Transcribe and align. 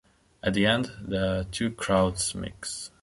At 0.41 0.55
the 0.55 0.65
end, 0.65 0.93
the 0.99 1.45
two 1.51 1.69
crowds 1.69 2.33
mix. 2.33 2.89